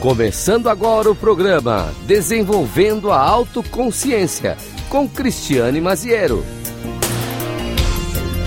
[0.00, 4.56] Começando agora o programa Desenvolvendo a Autoconsciência
[4.88, 6.42] com Cristiane Maziero.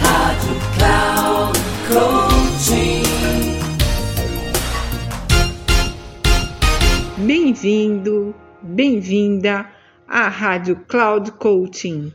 [0.00, 1.58] Rádio Cloud.
[7.18, 9.70] Bem-vindo, bem-vinda
[10.08, 12.14] à Rádio Cloud Coaching.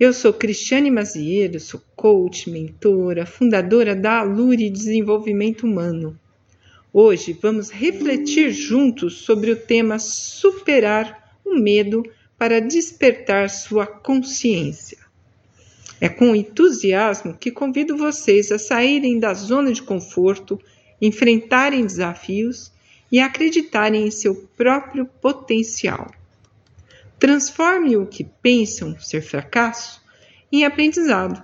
[0.00, 6.18] Eu sou Cristiane Maziero, sou coach, mentora, fundadora da Alure Desenvolvimento Humano
[6.96, 12.04] Hoje vamos refletir juntos sobre o tema superar o medo
[12.38, 14.98] para despertar sua consciência.
[16.00, 20.56] É com entusiasmo que convido vocês a saírem da zona de conforto,
[21.02, 22.70] enfrentarem desafios
[23.10, 26.12] e acreditarem em seu próprio potencial.
[27.18, 30.00] Transforme o que pensam ser fracasso
[30.52, 31.42] em aprendizado,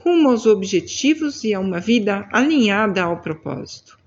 [0.00, 4.03] rumo aos objetivos e a uma vida alinhada ao propósito.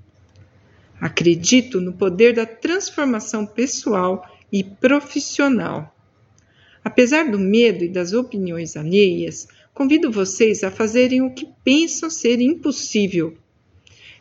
[1.00, 5.96] Acredito no poder da transformação pessoal e profissional.
[6.84, 12.42] Apesar do medo e das opiniões alheias, convido vocês a fazerem o que pensam ser
[12.42, 13.38] impossível.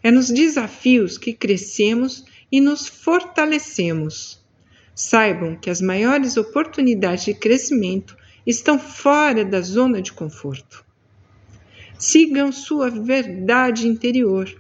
[0.03, 4.45] É nos desafios que crescemos e nos fortalecemos.
[4.95, 8.17] Saibam que as maiores oportunidades de crescimento
[8.47, 10.85] estão fora da zona de conforto.
[11.99, 14.55] Sigam sua verdade interior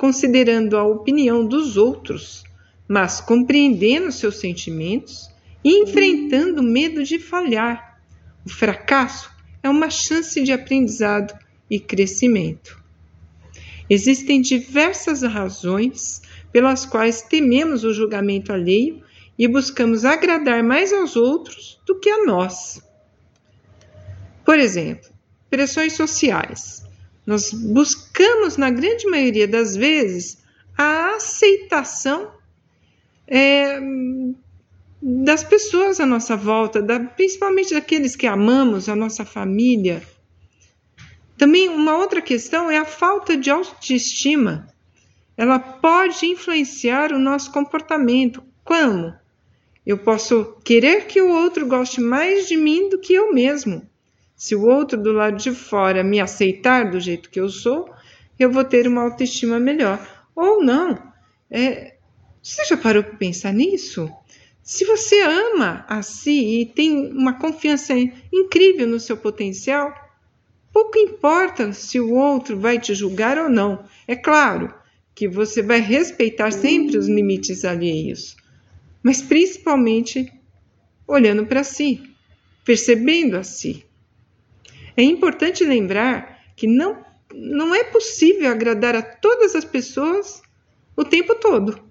[0.00, 2.42] considerando a opinião dos outros,
[2.88, 5.28] mas compreendendo seus sentimentos
[5.62, 8.00] e enfrentando o medo de falhar.
[8.42, 9.30] O fracasso
[9.62, 12.82] é uma chance de aprendizado e crescimento.
[13.90, 19.02] Existem diversas razões pelas quais tememos o julgamento alheio
[19.38, 22.82] e buscamos agradar mais aos outros do que a nós.
[24.46, 25.10] Por exemplo,
[25.50, 26.88] pressões sociais.
[27.30, 30.38] Nós buscamos, na grande maioria das vezes,
[30.76, 32.32] a aceitação
[33.24, 33.78] é,
[35.00, 40.02] das pessoas à nossa volta, da, principalmente daqueles que amamos, a nossa família.
[41.38, 44.66] Também uma outra questão é a falta de autoestima.
[45.36, 48.42] Ela pode influenciar o nosso comportamento.
[48.64, 49.14] Como?
[49.86, 53.88] Eu posso querer que o outro goste mais de mim do que eu mesmo.
[54.40, 57.92] Se o outro do lado de fora me aceitar do jeito que eu sou,
[58.38, 60.00] eu vou ter uma autoestima melhor.
[60.34, 60.98] Ou não.
[61.50, 61.96] É,
[62.42, 64.10] você já parou para pensar nisso?
[64.62, 67.92] Se você ama a si e tem uma confiança
[68.32, 69.92] incrível no seu potencial,
[70.72, 73.84] pouco importa se o outro vai te julgar ou não.
[74.08, 74.72] É claro
[75.14, 78.38] que você vai respeitar sempre os limites alheios,
[79.02, 80.32] mas principalmente
[81.06, 82.02] olhando para si,
[82.64, 83.84] percebendo a si.
[85.00, 87.02] É importante lembrar que não,
[87.34, 90.42] não é possível agradar a todas as pessoas
[90.94, 91.82] o tempo todo.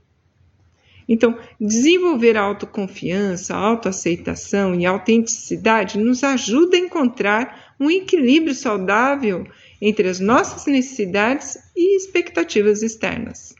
[1.07, 8.53] Então, desenvolver a autoconfiança, a autoaceitação e a autenticidade nos ajuda a encontrar um equilíbrio
[8.53, 9.47] saudável
[9.81, 13.55] entre as nossas necessidades e expectativas externas.